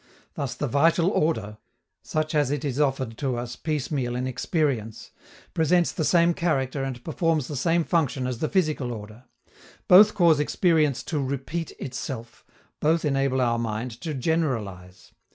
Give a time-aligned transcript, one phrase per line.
[0.33, 1.59] Thus the vital order,
[2.01, 5.11] such as it is offered to us piecemeal in experience,
[5.53, 9.25] presents the same character and performs the same function as the physical order:
[9.87, 12.43] both cause experience to repeat itself,
[12.79, 15.11] both enable our mind to generalize.